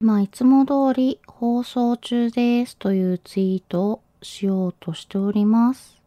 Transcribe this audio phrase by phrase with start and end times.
[0.00, 6.00] まあ、いつも通り放送中ですというツイートをしようとしております。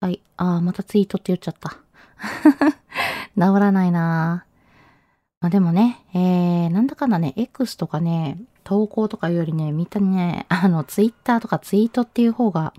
[0.00, 0.20] はい。
[0.36, 1.78] あー、またツイートって言っちゃった。
[3.34, 4.44] 治らないな
[5.40, 12.74] まあでもね、えー、なんだかんだね、X とかね、投稿とかよりね、みんなね、あの、ツイッターとかツイートっていう方が、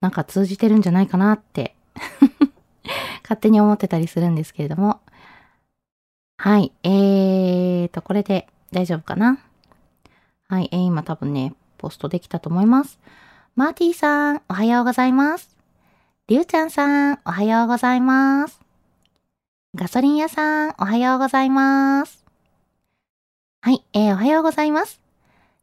[0.00, 1.76] なんか通じてるんじゃないかなって、
[3.22, 5.00] 勝手に思ってたりするんですけれども。
[6.38, 6.72] はい。
[6.82, 9.38] えーと、これで大丈夫かな？
[10.48, 10.68] はい。
[10.72, 12.98] えー、今多分ね、ポストできたと思います。
[13.54, 15.56] マーティーさん、おはようございます。
[16.28, 18.60] りゅうちゃんさん、おはようございます。
[19.74, 22.24] ガソリン屋さん、おはようございます。
[23.62, 25.00] はい、えー、おはようございます。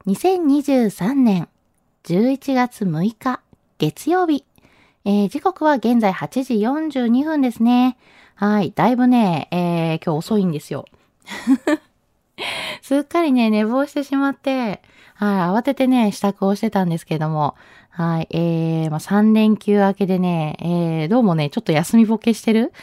[0.07, 1.47] 2023年
[2.03, 3.41] 11月6日、
[3.77, 4.45] 月曜日。
[5.05, 6.53] えー、時刻は現在8時
[6.99, 7.97] 42分ですね。
[8.35, 10.85] はい、だいぶね、えー、今日遅いんですよ。
[12.81, 14.81] すっかりね、寝坊してしまって、
[15.15, 17.55] はい、慌ててね、支度をしてたんですけども、
[17.89, 22.73] はい、えー、まあ、3連休明けでね、えー、どうもね、ちょっと休みボケしてる？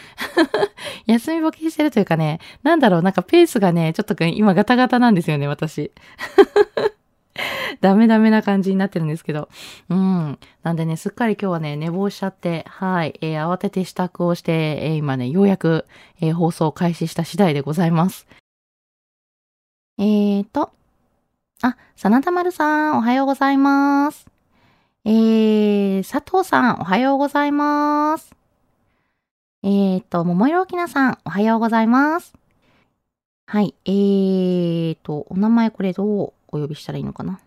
[1.06, 5.90] 休みボケしてるというかね、なんだろう、なんかペースがね、ちょっと今ガタガタなんですよね、私。
[7.80, 9.48] ダメダメな感じになってるんですけど。
[9.88, 10.38] うん。
[10.62, 15.86] なんでね、すっかり今日はね、寝坊しちゃって、はい、えー、慌てて支度をして、えー、今ね、ようやく、
[16.20, 18.26] えー、放送開始した次第でございます。
[20.02, 20.72] えーと、
[21.60, 24.26] あ、真田丸さん、おはようございます。
[25.04, 28.34] えー、佐藤さん、おはようございます。
[29.62, 32.32] えーと、桃色きなさん、おはようございます。
[33.46, 37.38] はい、えーと、お名前これどうお呼びしたらいいのかな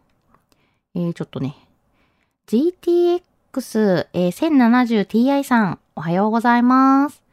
[0.94, 1.56] えー、ちょっとね、
[2.46, 7.24] GTX1070Ti さん、おはようございます。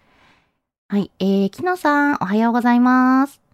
[0.89, 3.50] はい、えー、木野さん、おはようございます。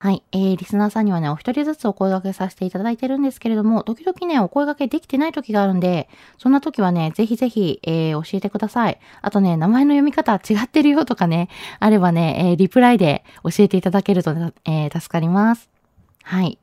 [0.00, 0.22] はい。
[0.30, 9.00] えー、リスナーさんにはね、お一人ずつお声掛けさせていただいてるんですけれども、時々ね、お声掛けできてない時があるんで、そんな時はね、ぜひぜひ、えー、教えてください。
[9.22, 11.48] あとね、名前の読み方違ってるよとかね、
[11.80, 14.30] あればね、えー、リプライで教えていただけると、
[14.66, 15.68] えー、助かります。
[16.22, 16.58] はい。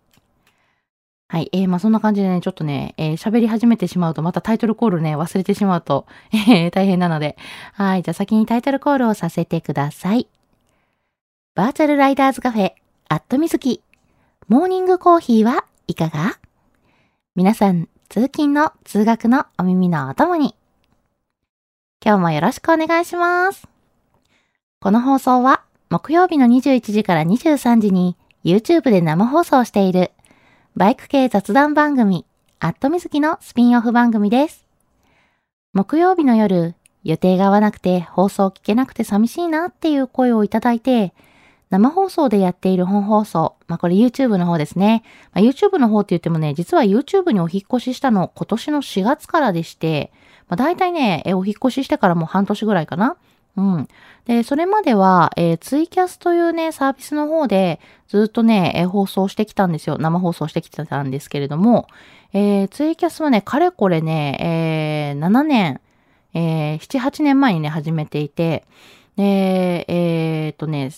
[1.28, 1.50] はい。
[1.52, 7.35] えー、まあ、そんな感じでね、ちょっとね、えー、喋り始めてしまうと、またタイトルコールね、忘れてしまうと、えー、大変なので。
[7.73, 8.02] はい。
[8.02, 10.29] じゃあ先にタイトルコールをさせてください。
[11.56, 12.84] バーチャルライダーズカフェ。
[13.08, 13.84] アットみずき。
[14.48, 16.40] モーニングコーヒーはいかが？
[17.36, 20.56] 皆さん、通勤の通学のお耳のお供に。
[22.04, 23.68] 今日もよろしくお願いします。
[24.80, 25.62] この放送は
[25.92, 30.12] 木曜日の21時から23時に YouTube で生放送している
[30.76, 32.26] バイク系雑談番組
[32.60, 34.66] アットみずきのスピンオフ番組です。
[35.74, 41.14] 木曜日の夜、予定が合わなくて放送聞けなくて寂しいなっていう声をいただいて、
[41.76, 43.56] 生放送でやっている本放送。
[43.68, 45.04] まあ、これ YouTube の方ですね。
[45.34, 50.14] まあ、YouTube の方って言ってもね、実は YouTube にお引越ししたの今年の4月からでして、
[50.48, 53.18] まあ、大体ね、お引越ししてからもう半年ぐらいかな。
[53.58, 53.88] うん。
[54.26, 59.98] で、それまでは、えー、ツイキャスというね、サービスの方でずっとね、えー、放送してきたんですよ。
[59.98, 61.88] 生放送してきてたんですけれども、
[62.34, 65.82] えー、ツイキャスはね、かれこれね、えー、7年、
[66.34, 68.66] えー、7、8年前にね、始めていて、
[69.16, 70.92] で、えー、っとね、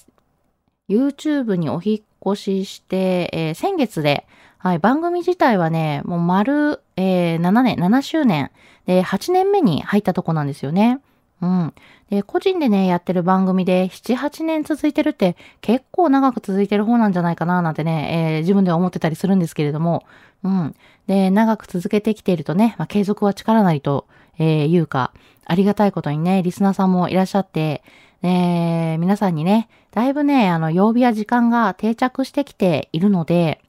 [0.90, 4.26] YouTube にお引越しして、えー、先月で
[4.60, 8.52] はい、番組自体はね、もう丸、えー、7年、7周年
[8.86, 11.00] で、8年目に入ったとこなんですよね。
[11.42, 11.74] うん。
[12.10, 20.06] で、個人でね、やってる番組で7、8年続いてるって結構長く続いてる方なんじゃないかななんてね、えー、自分では思ってたりするんですけれども、
[20.44, 20.76] うん。
[21.06, 24.08] で、長く続けてきているとね、まあ、継続は力なりと、
[24.40, 25.14] えー、いうか、
[25.46, 27.84] ありがたいことにね、リスナーさんもいらっしゃって、
[28.24, 33.62] えー、皆さんにね、だいぶね、あの、曜日や時間が定着してきているので、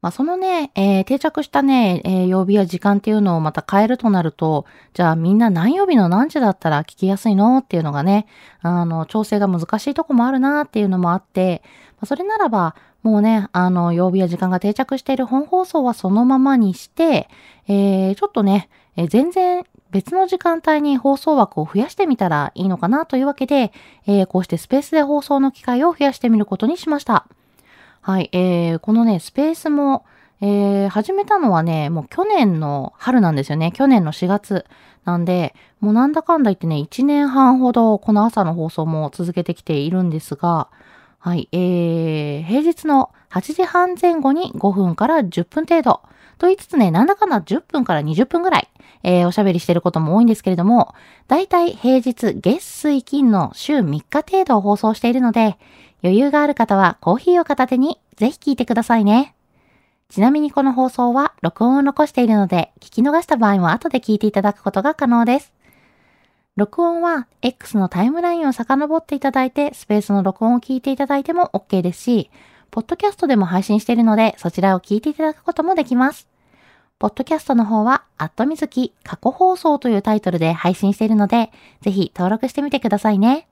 [0.00, 4.64] まあ、そのね、えー、定着したね、えー、曜日や時間っていうのをまた変えるとなると、
[4.94, 8.26] じゃあみんな何曜日の何時だったら聞きやすいのっていうのがね、
[8.60, 11.62] あの、調整が難しいとこもあるなっていうのもあって、
[11.96, 17.28] まあ、それならば、もうね、あの、曜日や時間が定着している本放送はそのままにして、
[17.66, 23.72] えー、ちょっとね、え、全然別の時間帯に放送枠を増やしてみたらいいのかなというわけで、
[24.06, 27.26] えー、こうしてスペースで放送の機会を増やしてみることにしました。
[28.00, 30.04] はい、えー、このね、スペースも、
[30.40, 33.72] えー、始めたのはね、もう去年の春なんですよね。
[33.72, 34.66] 去年の4月。
[35.04, 40.68] なんで、もうなんだかんだ言ってね、1年半ほどこの朝の放送も続けてきているんですが、
[41.18, 46.02] はい、えー、平日の8時半前後に5分から10分程度。
[46.38, 48.68] と言いつつね、なんだかんだ10分から20分ぐらい、
[49.02, 50.94] えー、おしゃべりしてることも多いんですけれども、
[51.26, 55.58] だいたい平日月水金の週3日程度を放送しているので、
[56.02, 59.34] 余裕がある方はコーヒーを片手にぜひ聞いてくださいね。
[60.08, 65.52] ちなみにこの放送は録音を残しているので、聞き逃した場合も後で聞いていただくことが可能です。
[66.56, 72.30] 録音は X のタイムラインを遡っていただいて、スペースの録音を聞いていただいても OK ですし、
[72.70, 76.28] ポッドキャストでも配信しているので、そちらを聞いていただくこともできます。
[76.98, 81.50] ポッドキャストの方は、アットみずき過去放送というタイトルで配信しているので、
[81.80, 83.48] ぜひ登録してみてくださいね。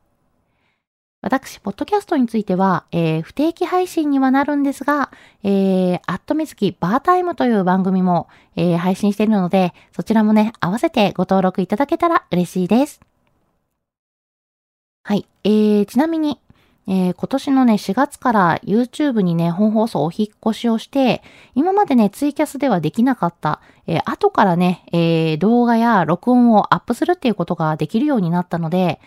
[1.22, 5.10] 私、ポッドキャストについては、えー、不定期配信にはなるんですが、
[5.42, 13.00] えー、アットミズキバータイムという番組も、えー、配信しているので、そちらもね、合わせてご登録いただけたら嬉しいです。
[15.02, 15.26] はい。
[15.44, 16.38] えー、ちなみに、
[16.88, 21.22] えー、今年のね、4月から YouTube にね、本放送お引っ越しをして、
[21.54, 29.00] 今までね、ツイキャスではできなかった、えー、後からね、えー、動画や録音をアップするっていうことができるようになったので、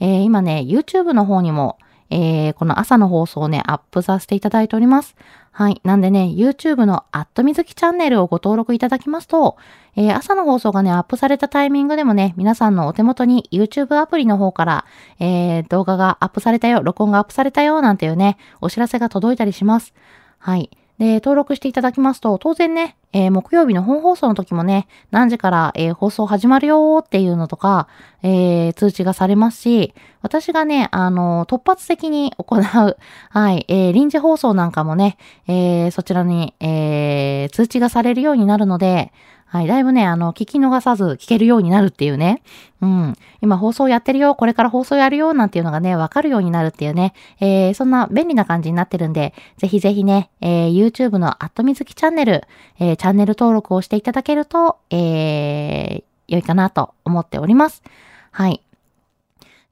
[0.00, 1.78] え、今ね、YouTube の方にも、
[2.14, 5.16] えー、この朝の放送をね、アップさせていただいております。
[5.50, 5.80] はい。
[5.82, 9.56] なんでね、YouTube のアットみずきチャンネルをご登録いただきますと、
[9.96, 14.84] えー、朝の放送がね、アップされたタイミングでもね、皆さんのお手元に YouTube アプリの方から、
[15.18, 19.92] えー、動画がアップされたよ、録音がアップされたよ、なんていうね、お知らせが届いたりします。
[20.38, 20.70] はい。
[20.98, 27.88] で、登録していただきますと、当然ね、えー、木曜日の本放送の時もね、何時から、えー、放送始まるよーっていうのとか、
[28.22, 32.62] えー、通知がされますし、私がね、あの、突発的に行う、
[33.30, 35.16] はい、え臨時放送なんかもね、
[35.48, 39.12] えそちらに、え通知がされるようになるので、
[39.54, 39.68] はい。
[39.68, 42.42] だいぶね、あの、聞き逃さず聞けるようになるっていうね。
[42.80, 43.14] うん。
[43.40, 47.14] 今放送やってるよ、これから放送やるよ、なんていうのがね、わかるようになるっていうね。
[47.38, 52.42] えー、そんな便利な感じになってるんで、ぜひぜひね、えー、YouTube のアットみずきチャンネル、
[52.80, 57.84] えー、チャンネル登録をしていただけると、えー、良いかなと思っております。
[58.32, 58.60] はい。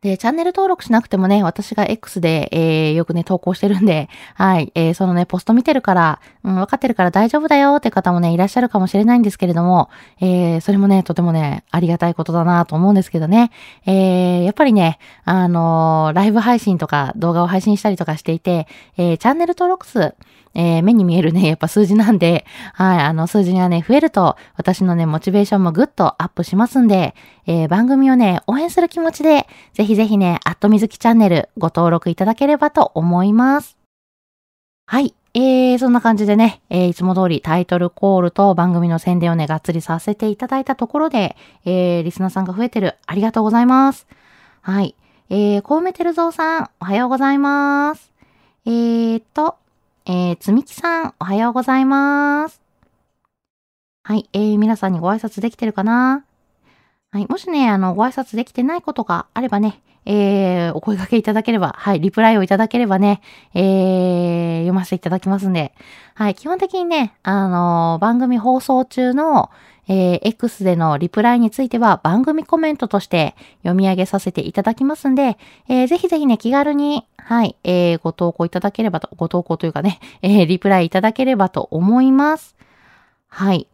[0.02, 9.90] で、チャンネル登録しなくてもね、私が X で、えー、よくね、投稿してるんで、はい、えー、そのね、ポスト見てるから、うん、分かってるから大丈夫だよって方もね、いらっしゃるかもしれないんですけれども、
[10.20, 13.52] えー、それもね、とてもね、ありがたいことだなと思うんですけどね、
[13.86, 20.16] えー、やっぱりね、あのー、ライブ配信とか動画を配信したりとかしていて、えー、チャンネル登録数、
[20.54, 22.44] えー、目に見えるね、やっぱ数字なんで、
[22.74, 27.14] はい、あの数字がね、増えると、私のね、モチベーションもぐっとアップしますんで、
[27.46, 33.76] えー、番組をね、応援する気持ちで、ぜひぜひね、アットみずきチャンネルご登録いただければと思います。
[34.86, 35.14] はい。
[35.34, 42.96] えー、そんな感じでね、えー、いつも通りタイトルコールと番組の宣伝をね、がっつりさせていただいたところで、えー、リスナーさんが増えてる。
[43.06, 44.06] ありがとうございます。
[44.60, 44.94] はい。
[45.30, 48.12] えー、コウメテルゾウさん、おはようございます。
[48.66, 49.56] えーと、
[50.04, 52.60] えー、つみきさん、おはようございます。
[54.02, 56.24] はい、えー、皆さんにご挨拶できてるかな？
[57.12, 63.20] はい、もしね、あの、ご挨拶できてないことがあればね、えー、お声掛けいただければ、はい、リプライをいただければね、
[63.54, 65.72] えー、読ませていただきますんで、
[66.14, 69.50] はい、基本的にね、あのー、番組放送中の、
[69.88, 82.54] えー、X でのリプライについては番組コメントとして読み上げさせていただきますんで、えー、ぜひぜひね、気軽に、はい、えー、ご投稿いただければと、ご投稿というかね、えー、リプライいただければと思います。
[83.28, 83.66] はい。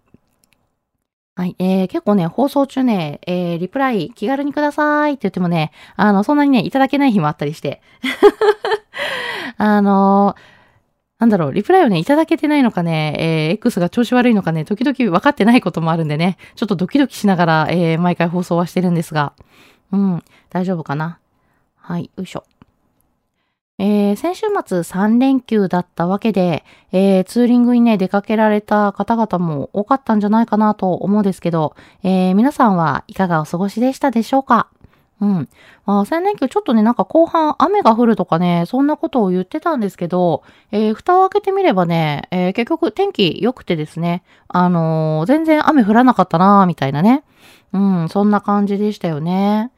[1.35, 1.55] はい。
[1.61, 7.81] えー、結構ね、放送中ね、えー、リプライ気軽にくださいって言ってもね、あの、そんなにね、いただけない日もあったりして。
[9.57, 10.37] あの
[11.19, 19.33] なんだろう、リプライをね、いただけてないのかね、えー、X が調子悪いのかね、時々分かってないこともあるんでね、ちょっとドキドキしながら、えー、毎回放送はしてるんですが、
[19.91, 21.19] うん、大丈夫かな。
[21.77, 22.45] はい、よいしょ。
[23.81, 34.69] えー、先週末3連休だったわけで、えー、ツーリングにね、出かけられた方々も多かったんじゃないかなと思うんですけど、えー、皆さんはいかがお過ごしでしたでしょうか？
[35.21, 35.49] うん。
[35.85, 47.25] まあ3連休ちょっとね、なんか後半雨が降るとかね、そんなことを言ってたんですけど、えー、蓋を開けてみればね、えー、結局天気良くてですね、あのー、全然雨降らなかったなーみたいなね。
[47.73, 49.73] うん、そんな感じでしたよね。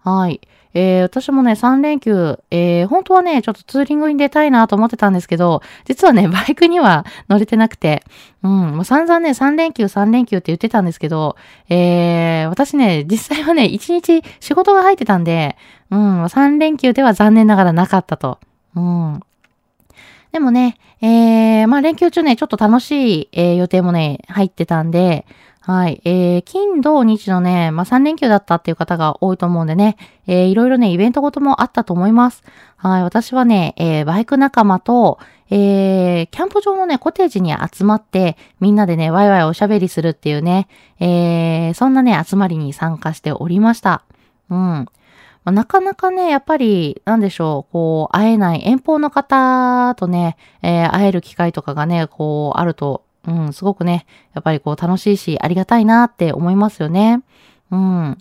[0.00, 0.40] はい。
[0.74, 8.04] えー、私もね、3連休、えー、本当はね、ちょっとツーリングに出たいなと思ってたんですけど、実はね、 バイクには乗れてなくて、
[8.42, 11.36] うん、もう散々ね、3連休、3連休って言ってたんですけど、
[11.68, 15.56] えー、私ね、実際はね、1日仕事が入ってたんで、
[15.90, 18.38] うん、3連休では残念ながらなかったと。
[18.74, 19.20] うん。
[20.32, 25.26] でもね、えー、まあ連休中ね、ちょっと楽しい、えー、予定もね、入ってたんで、
[25.64, 26.00] はい。
[26.04, 29.96] えー、金、土、日のね、まあ、3連休だったっていう方が多いと思うんでね、
[30.26, 32.42] えー、いろいろね、イベントごともあったと思います。
[32.76, 33.02] はい。
[33.04, 35.20] 私はね、えー、バイク仲間と、
[35.50, 40.66] えー、キャンプ場のね、コテージに集まって、みんなでね、ワイワイおしゃべりするっていうね、
[40.98, 44.02] えー、そんなね、集まりに参加しておりました。
[44.50, 44.86] うん。
[45.44, 57.22] まあ、なかなかね、やっぱり、なんでしょう、こう、会えない遠方の方とね、えー、会える機会とかがね、こう、あるとうん、すごくね、やっぱりこう楽しいし、ありがたいなって思いますよね。
[57.70, 58.18] うん。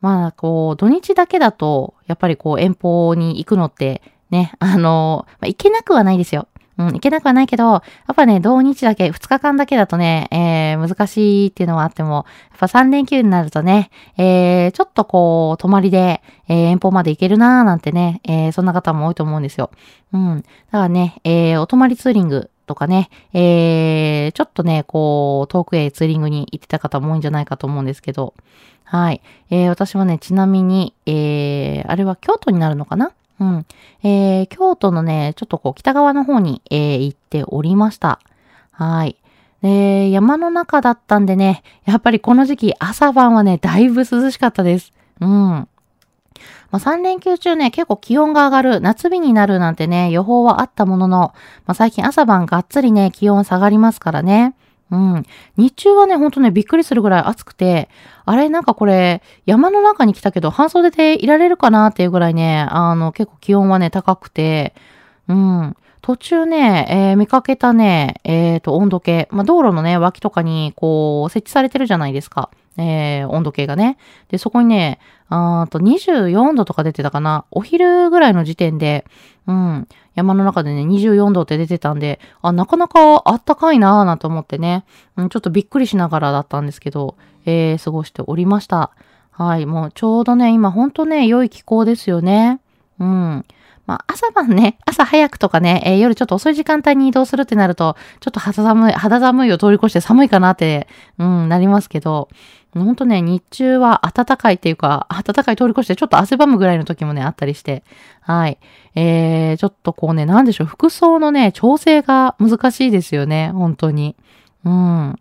[0.00, 6.48] まあ、こう、土日だけだと、やっぱりこう、遠方に行くのって、ね、あの、まあ、行けなくはないですよ。
[6.80, 7.82] うん、行けなくはないけど、や
[8.12, 19.70] っぱね、土日だけ、2日間だけだとね、えー、難しいっていうのはあっても、やっぱ3連休になるとね、えー、ちょっとこう、泊まりで、えー、遠方まで行けるなーなんてね、えー、そんな方も多いと思うんですよ。
[20.12, 20.40] うん。
[20.40, 28.34] だからね、えー、お泊まりツーリング、とかね、えー、ちょっとね、こう、遠くへツーリングに行ってた方も多いんじゃないかと思うんですけど、
[28.84, 29.20] はい。
[29.50, 33.66] えー、私はね、ちなみに、えー、あれは京都になるのかなうん。
[34.02, 38.20] えー、京都のね、ちょっとこう、北側の方に、えー、行っておりました。
[38.72, 39.16] はい。
[39.62, 44.92] えー、山の中だったんでね、やっぱりこの時期、朝晩はね、だいぶ涼しかったです。
[45.20, 45.28] うん。
[45.28, 45.68] ま
[46.72, 51.18] あ、3連休中ね、結構気温が上がる、夏日になるなんてね、予報はあったものの、
[51.66, 54.54] まあ、最近朝晩がっつりね、気温下がりますからね。
[54.90, 55.22] うん。
[55.56, 57.88] 日中はね、ほんとね、びっくりするぐらい暑くて、
[58.24, 64.74] あれ、なんかこれ、山の中に来たけど、半袖でいられるかなっていうぐらいね、あの、結構気温はね、高くて、
[65.28, 65.76] うん。
[66.02, 69.28] 途中ね、えー、見かけたね、えっ、ー、と、温度計。
[69.30, 72.50] まあ、道路のね、脇とかに、こう、設置されてるじゃないですか。
[72.80, 73.98] えー、温度計がね。
[74.28, 77.44] で、そこにね、あと24度とか出てたかな。
[77.50, 79.04] お昼ぐらいの時点で、
[79.46, 84.84] うん、山の中でね、24度って出てたんで、あ、なかなかあったかいなぁなんて思ってね、
[85.16, 88.92] うん、ちょっとびっくりしながらだったんですけど、えー、過ごしておりました。
[89.30, 92.60] はい、もうちょうどね、今ほんとね、良い気候ですよね。
[92.98, 93.44] うん。
[93.90, 100.86] まあ、朝晩ね、朝早くとかね、えー、夜ちょっと遅い時間帯に移動するってなると、ちょっと肌寒い、肌寒いを通り越して寒いかなって、
[101.18, 102.28] うん、なりますけど、
[102.72, 107.82] ほんとね、日中は暖かいっていうか、暖かい通り越してちょっと汗ばむぐらいの時もね、あったりして、
[108.20, 108.58] はい。
[108.94, 114.14] えー、ちょっとこうね、なんでしょう、服装のね、調整が難しいですよね、本当に。
[114.64, 114.72] うん。
[114.72, 115.18] ま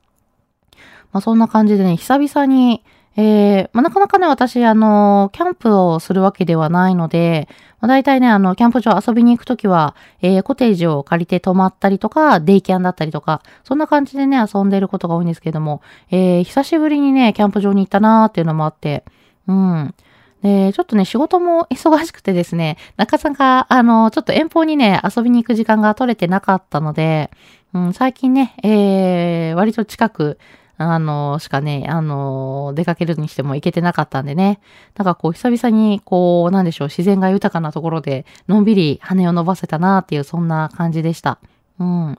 [1.14, 2.84] あ、そんな感じでね、久々に、
[3.22, 7.50] えー、まあ、なかなかね、私、あの、キャンプをするわけではないので、
[7.82, 19.04] まあ、大体ね、あの、キャンプ場遊びに行くときは、えー、コテージを借りて泊まったりとか、デイキャンだったりとか、そんな感じでね、遊んでることが多いんですけども、えー、久しぶりにね、キャンプ場に行ったなーっていうのもあって、
[19.48, 19.94] うん。
[20.42, 27.32] で、ちょっとね、仕事も忙しくてですね、なかなか、あの、ちょっと遠方にね、遊びに行く時間が取れてなかったので、
[27.74, 30.40] うん、最近ね、えー、割と近く、
[30.82, 34.62] あの、しかね、あの、出かけるにしても行けてなかったんでね。
[34.96, 41.40] なんかこう、久々に、こう、なんでしょう、自然が豊かなところで、のんびり羽を伸ばせたなっていう、そんな感じでした。
[41.80, 42.18] うん。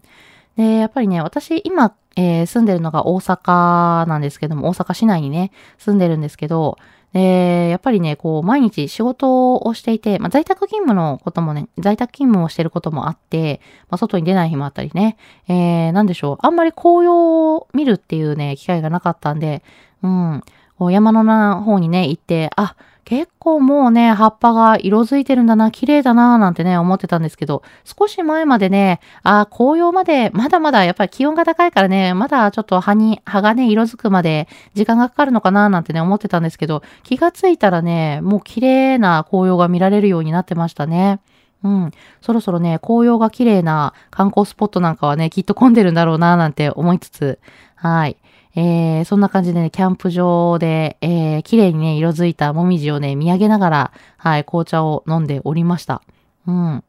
[0.58, 6.78] で、やっぱりね、私、今、えー、住んでるのが大阪なんですけども、大阪市内にね、住んでるんですけど、
[7.12, 15.16] で、やっぱりね、こう、毎日仕事をしていて、まあ、在宅勤務のこともね、在宅勤務をしてることもあって、まあ、外に出ない日もあったりね、
[15.48, 19.64] えー、なんでしょう、あんまり紅葉を見るっていうね、機会がなかったんで、
[20.02, 20.42] うん、
[20.88, 41.18] 山の方にね、行って、あ、結構もうね、葉っぱが色づいてるんだな、綺麗だな、なんてね、思ってたんですけど、少し前までね、あ、紅葉まで、まだまだやっぱり気温が高いからね、まだちょっと葉に、葉がね、色づくまで時間がかかるのかな、なんてね、思ってたんですけど、気がついたらね、もう綺麗な紅葉が見られるようになってましたね。
[41.64, 41.90] うん。
[42.22, 47.38] そろそろね、紅葉が綺麗な観光スポットなんかはね、きっと混んでるんだろうな、なんて思いつつ、
[47.74, 48.16] はい。
[48.56, 56.02] えー、そんな感じでね、キャンプ場で、えー、綺麗にね、色づいたもみじをね、見上げながら、はい、紅茶を飲んでおりました。
[56.46, 56.84] うん。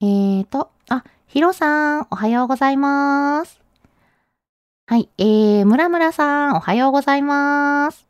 [0.00, 3.60] えーと、あ、ヒロさん、おはようございます。
[4.86, 8.06] はい、えー、ムラムラさん、おはようございます。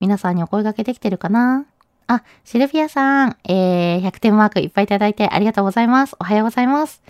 [0.00, 1.64] 皆さんにお声掛けできてるかな？
[2.06, 6.16] あ、シルフィアさん、えー、100点マークいっぱいいただいてありがとうございます。
[6.18, 7.00] おはようございます。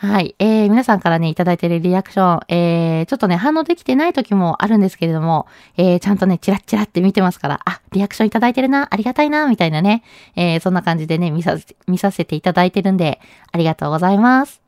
[0.00, 0.36] はい。
[0.38, 10.04] えー、皆さんからね、いただいてるリアクション、えー、ちょっとね、反応できてない時もあるんですけれども、えー、ちゃんとね、チラッチラって見てますから、あ、リアクションいただいてるな、ありがたいな、みたいなね、
[10.36, 14.62] えー、そんな感じでね、見させ、見させていただいてるんで、ありがとうございます。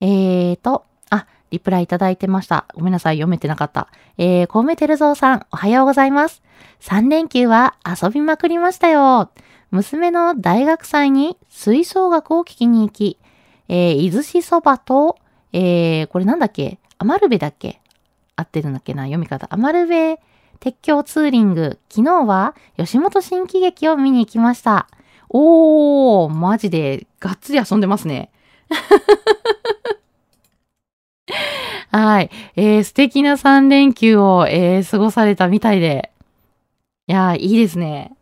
[0.00, 2.66] えーと、あリプライいただいてました。
[2.74, 3.88] ごめんなさい、読めてなかった。
[4.16, 6.40] えー、コウメテルゾウさん、おはようございます。
[6.82, 9.30] 3連休は遊びまくりましたよ。
[9.72, 13.18] 娘の大学祭に吹奏楽を聞きに行き、
[13.68, 15.18] えー、伊豆市そばと、
[15.52, 16.78] えー、これなんだっけ？
[16.98, 17.80] アマルベだっけ？
[18.36, 19.02] 合ってるんだっけな？
[19.04, 19.46] 読み方。
[19.50, 20.20] アマルベ
[20.60, 21.78] 鉄橋ツーリング。
[21.88, 24.88] 昨日は吉本新喜劇を見に行きました。
[25.28, 28.30] おー、マジでがっつり遊んでますね。
[31.90, 32.30] はい。
[32.56, 36.10] えー、素敵な3連休を、えー、過ごされたみたいで。
[37.06, 38.12] いやいいですね。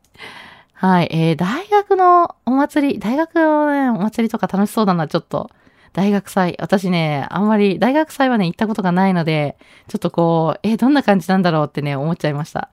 [0.78, 1.08] はい。
[1.10, 5.50] えー、大学のお祭り、大学のね、お祭りとか楽しそうだな、ちょっと。
[5.94, 6.54] 大学祭。
[6.60, 9.56] 私ね、あんまり、大学祭はね、行ったことがないので、
[9.88, 12.68] ちょっとこう、えー、どんな感じなんだろうってね、思っちゃいました。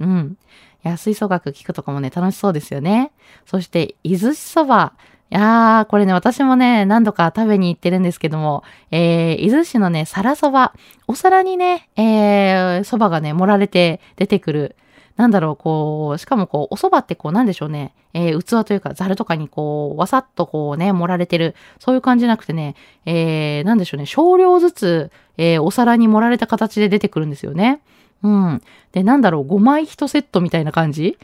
[0.00, 0.36] うん。
[0.84, 3.12] いや、吹奏楽聞くとかもね、楽しそうですよね。
[3.46, 4.94] そして、伊豆市そば。
[5.30, 10.72] いやー、これね、私もね、何度か食べに行ってるんですけども、えー、伊豆市のね、皿そば。
[11.06, 14.76] お皿にね、えー、蕎麦がね、盛られて出てくる。
[15.16, 21.54] なんだろう、こう、しかもこう、お蕎麦ってこう、なんでしょうね、えー、器というか、ザルとかにこう、わさっとこうね、盛られてる。
[21.78, 22.74] そういう感じじゃなくてね、
[23.06, 27.80] えー、なんでしょうね、少量ずつ、えー、お皿に盛られた形で出てくるんですよね。
[28.22, 28.62] うん。
[28.92, 31.16] で、なんだろう、5枚1セットみたいな感じ？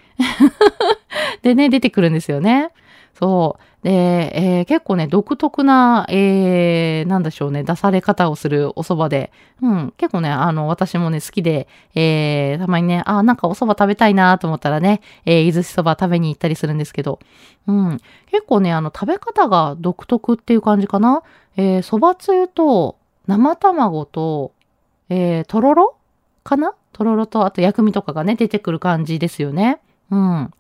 [1.43, 2.71] でね、出てくるんですよね。
[3.19, 3.63] そう。
[3.83, 17.21] で、えー、結構ね、独特な、えー、なんでしょうね、出され方をするお蕎麦で、うん、結構ね、あの、私もね、好きで、えー、たまにね、あ、なんかお蕎麦食べたいなと思ったらね、えー、伊豆し蕎麦食べに行ったりするんですけど、
[17.67, 21.23] うん、結構ね、あの、食べ方が独特っていう感じかな。
[21.57, 24.53] えー、蕎麦つゆと、生卵と、
[25.09, 25.97] えー、とろろ
[26.45, 26.75] かな？
[26.93, 29.81] とろろと、あと薬味とかがね、出てくる感じですよね。
[30.11, 30.51] うん。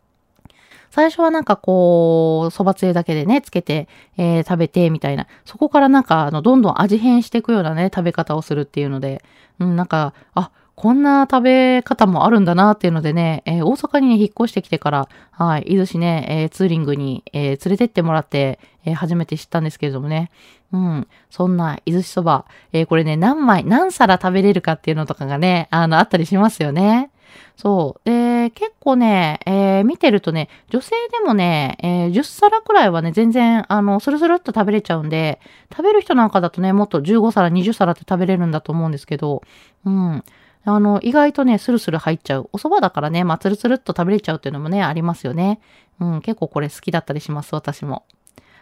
[0.90, 5.26] 最初はなんかこう、蕎麦つゆだけでね、つけて、えー、食べて、みたいな。
[5.44, 9.22] そこからなんか、あの、どんどん味変していくようなね、食べ方をするっていうので、
[9.61, 20.31] うん、なんか、あ、こんな食べ方もあるんだなっていうのでね、えー、大阪にね、引っ越してきてから、はい、伊豆市ね、えー、ツーリングに、えー、連れてってもらって、え初めて知ったんですけれどもね。
[20.72, 21.07] うん。
[21.29, 27.11] そんな、伊豆市そば、えこれね、何枚、何皿食べれるかっていうのとかがね、あの、あったりしますよね。
[27.57, 28.09] そう。
[28.09, 35.40] で、結構ね、えー、見てるとね、女性でもね、えー、10皿くらいはね、全然、あの、スルスルっと食べれちゃうんで、
[35.71, 39.43] 食べる人なんかだとね、もっと15皿、20皿って食べれるんだと思うんですけど、
[39.85, 40.25] うん。
[40.64, 42.51] あの、意外とね、スルスル入っちゃう。
[42.53, 45.61] お蕎麦だからね、まあ、つるつるっと食べれちゃうっていうのもね、ありますよね。
[46.01, 48.05] うん、結構これ好きだったりします、私も。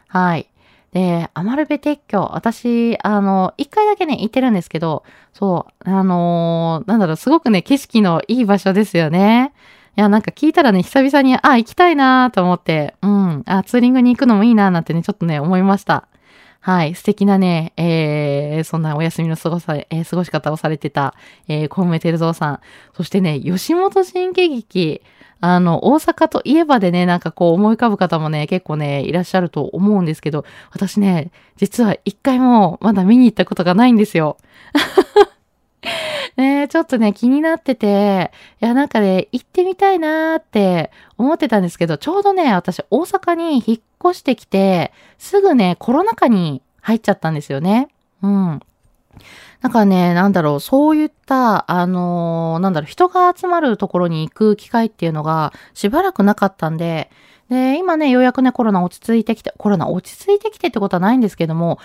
[0.07, 0.49] はい。
[0.93, 9.53] で、アマルベ鉄橋、私、あの、一回だけね、行ってるんですけど、そう、あのー、なんだろう、すごくね、景色のいい場所ですよね。
[9.97, 16.09] いや、なんか聞いたらね、久々に、あ、行きたいなと思って、うん、あ、ツーリングに行くのもいいななんてね、ちょっとね、思いました。
[16.61, 21.15] はい、素敵なね、えー、そんなお休みの過ごさ、えー、過ごし方をされてた、
[21.47, 22.61] えー、コウメテルゾウさん。
[22.95, 25.03] そしてね、吉本新喜劇、
[25.41, 34.37] あの、大阪といえばでね、なんかこう思い浮かぶ方もね、結構ね、いらっしゃると思うんですけど、私ね、実は一回もまだ見に行ったことがないんですよ。
[36.37, 47.89] ねちょっとね、気になってて、いや、なんかね、行ってみたいなーって思ってたんですけど、ちょうどね、私、大阪に引っ越してきて、すぐね、コロナ禍に入っちゃったんですよね。
[48.23, 48.61] うん。
[49.61, 57.11] なんかね、なんだろう、そういった、あのー、なんだろう、人が集まるところに行く機会っていうのがしばらくなかったんで、
[57.49, 61.79] で、今ね、ようやくね、コロナ落ち着いてきて、コロナ落ち着いてきてってことはないんですけども、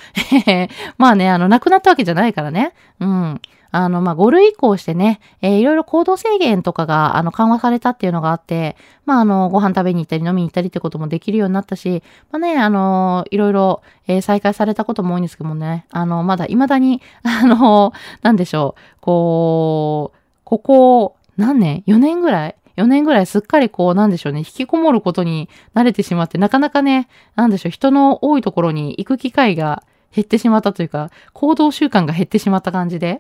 [0.98, 2.74] まあね、あの、亡くなったわけじゃないからね。
[3.00, 3.42] うん。
[3.76, 8.76] あの、まあ、5類移行してね、えー、いろいろ行動制限とかが、あの、緩和されたっていうのがあって、
[9.08, 22.56] まあ、あの、ご飯食べに行ったり飲みに行ったりってこともできるようになったし、まあね、あの、いろいろ、えー、再開されたことも多いんですけどもね、あの、まだ未だに、 あの、なんでしょう、こう、ここ、何年 ?4 年ぐらい？
[22.78, 29.84] 4年ぐらいすっかりこう、なんでしょうね、引きこもることに慣れてしまって、なかなかね、なんでしょう、人の多いところに行く機会が
[30.14, 33.20] 減ってしまったというか、行動習慣が減ってしまった感じで、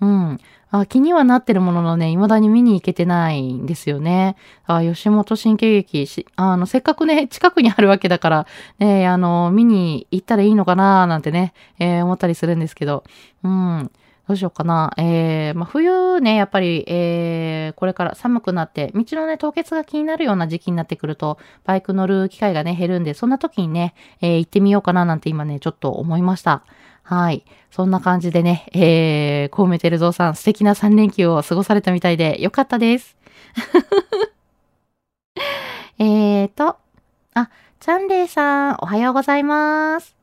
[0.00, 0.38] うん。
[0.70, 4.36] あ気にはなってるもののね、未だに見に行けてないんですよね。
[4.66, 8.46] あ吉本新喜劇し、あの、せっかくね、近くにあるわけだから、
[8.80, 13.04] ね、あの、見に行ったらいいのかななんてね、えー、思ったりするんですけど、
[13.44, 13.90] うん。
[14.26, 14.92] どうしようかな。
[14.96, 26.64] えー、まあ、冬ね、やっぱり、えー、これから寒くなって、道のね、凍結が気になるような時期になってくると、バイク乗る機会がね、減るんで、そんな時にね、えー、行ってみようかななんて今ね、ちょっと思いました。
[27.02, 27.44] はい。
[27.70, 33.18] そんな感じでね、えー、コウメテルゾウさん、素敵な3連休を過ごされたみたいで、よかったです。
[35.98, 36.78] えーと、
[37.34, 40.16] あ、チャンレイさん、おはようございます。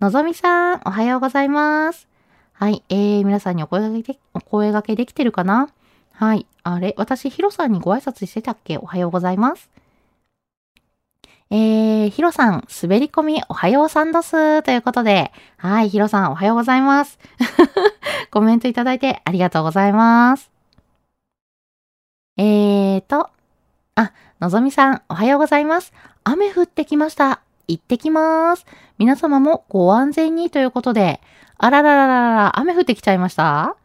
[0.00, 2.08] のぞみさん、おはようございます。
[2.58, 2.82] はい。
[2.88, 5.68] えー、皆さんにお声掛けで、お声掛けできてるかな？
[6.12, 6.46] はい。
[6.62, 6.94] あれ？
[6.96, 8.78] 私、ヒロさんにご挨拶してたっけ？
[8.78, 9.68] おはようございます。
[11.50, 14.62] えー、ヒロさん、滑り込みおはようさんどす。
[14.62, 17.18] ということで、はい、ヒロさんおはようございます。
[18.32, 20.50] コメントいただいてありがとうございます。
[22.38, 23.28] えーと、
[23.96, 25.92] あ、のぞみさん、おはようございます。
[26.24, 27.42] 雨降ってきました。
[27.68, 28.64] 行ってきます。
[28.96, 31.20] 皆様もご安全にということで、
[31.58, 33.76] あららららら、雨降ってきちゃいました？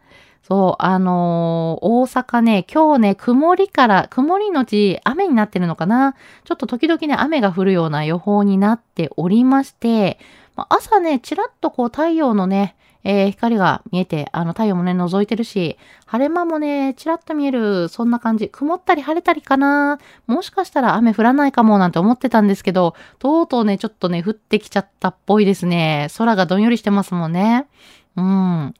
[0.44, 6.16] そう、あのー、大阪ね、今日ね、曇りから、曇りのち雨になってるのかな？
[6.44, 10.20] ちょっと時々ね、雨が降るような予報になっておりまして、
[10.68, 18.50] 朝ね、ちらっとこう太陽のね、えー、光が見えて、あの太陽もね、覗いてるし、晴れ間もね、ちらっと見える、そんな感じ。
[18.50, 26.08] 曇ったり晴れたりかなもしかしたら雨降らないかもなんて思ってたんですけど、とうとうね、ちょっとね、降ってきちゃったっぽいですね。
[26.18, 27.68] 空がどんよりしてますもんね。
[28.16, 28.74] うん。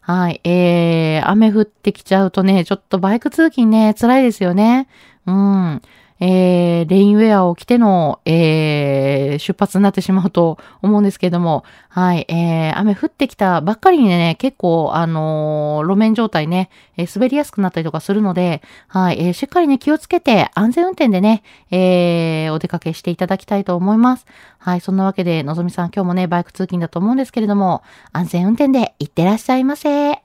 [0.00, 0.40] はい。
[0.44, 4.88] えー、雨降ってきちゃうとね、ちょっとバイク通勤ね、辛いですよね。
[5.26, 5.82] うん。
[6.20, 24.26] えー、レインウェアを着ての、えー、出発になってしまうと思うんですけれども、はい、えー、雨降ってきたばっかりにね、結構、あのー、路面状態ね、えー、滑りやすくなったりとかするので、はい、えー、しっかりね、気をつけて安全運転でね、えー、お出かけしていただきたいと思います。
[24.58, 30.22] はい、そんなわけで、のぞみさん今日もね、バイク通勤だと思うんですけれども、安全運転で行ってらっしゃいませ。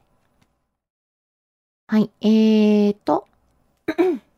[1.88, 3.28] はい、えーと、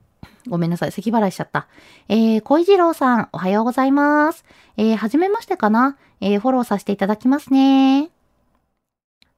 [0.48, 0.92] ごめんなさい。
[0.92, 1.68] 咳払いしちゃった。
[2.08, 4.46] えー、小次郎さん、おはようございます。
[4.78, 8.10] えー、はじめましてかなえー、フォローさせていただきますね。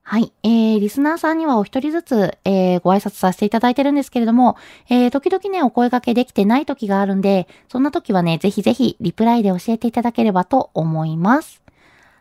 [0.03, 0.31] はい。
[0.43, 4.55] えー、リスナーさんにはお一人ずつ、えー、ご挨拶させていただいてるんですけれども、
[4.89, 11.61] えー、時々ね、お声掛けできてない時があるんで、そんな時はね、ぜひぜひ、リプライで教えていただければと思います。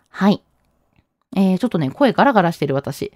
[0.09, 0.43] はい。
[1.37, 3.13] えー、ちょっとね、声ガラガラしてる私。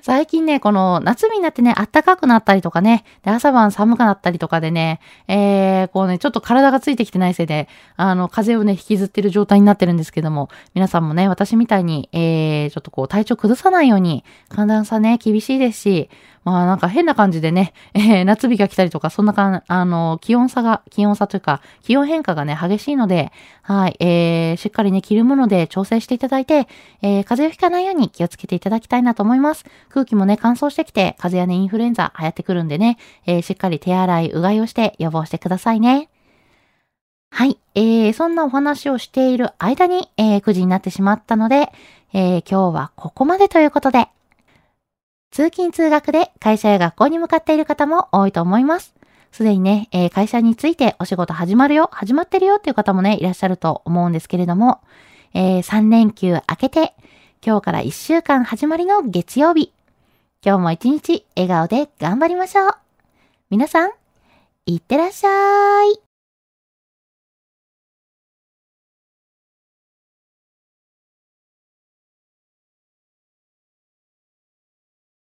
[0.00, 16.10] 最近ね、この夏日になってね、暖かくなったりとかね、で、朝晩寒くなったりとかでね、えー、こうね、ちょっと体がついてきてないせいで、あの、風邪をね、引きずってる状態になってるんですけども、皆さんもね、私みたいに、えー、ちょっとこう、体調崩さないように、寒暖差ね、厳しいですし、
[16.44, 26.66] まあなんか変な感じでね、 えー、夏日が来たりとか、そんなかんあの、気温差が、気温差というか、気温変化がね、激しいので、はい、えー、しっかりね、着るもので調整していただいて、
[27.02, 29.64] えー、風邪をひかないように気をつけていただきたいなと思います。
[29.88, 36.08] 空気もね、乾燥してきて、風邪やね、インフルエンザ流行ってくるんでね、えー、しっかり手洗い、うがいをして予防してくださいね。
[37.34, 37.58] はい。
[37.74, 41.72] えー、そんなお話をしている間に、えー、9時になってしまったので、
[42.12, 44.08] えー、今日はここまでということで、
[45.32, 48.94] 通勤通学で会社や学校に向かっている方も多いと思います。
[49.32, 54.82] すでにね、えー、会社についてお仕事始まるよ、始まってるよっていう方もね、いらっしゃると思うんですけれども、
[55.32, 56.94] えー、3連休明けて、
[57.44, 59.72] 今日から1週間始まりの月曜日。
[60.44, 62.74] 今日も一日笑顔で頑張りましょう。
[63.48, 63.90] 皆さん、
[64.66, 66.11] いってらっしゃい。